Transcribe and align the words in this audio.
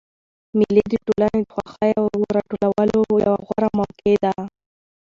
مېلې 0.57 0.83
د 0.91 0.93
ټولني 1.05 1.39
د 1.45 1.49
خوښیو 1.53 2.03
د 2.19 2.23
راټولولو 2.37 3.01
یوه 3.25 3.39
غوره 3.45 3.69
موقع 3.77 4.15
ده. 4.23 4.33